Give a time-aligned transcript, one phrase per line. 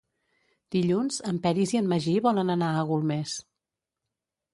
[0.75, 3.35] Dilluns en Peris i en Magí volen anar a Golmés.